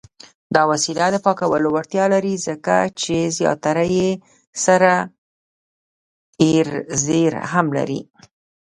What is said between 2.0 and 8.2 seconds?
لري، ځکه چې زیاتره یې سره ایریزر هم لري.